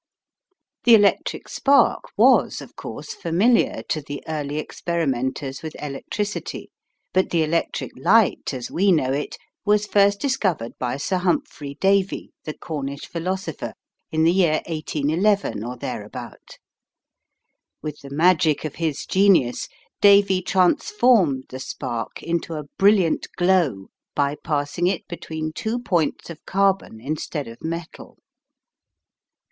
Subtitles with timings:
[0.83, 6.71] The electric spark was, of course, familiar to the early experimenters with electricity,
[7.13, 12.31] but the electric light, as we know it, was first discovered by Sir Humphrey Davy,
[12.45, 13.75] the Cornish philosopher,
[14.11, 16.57] in the year 1811 or thereabout.
[17.83, 19.67] With the magic of his genius
[20.01, 26.43] Davy transformed the spark into a brilliant glow by passing it between two points of
[26.47, 28.17] carbon instead of metal.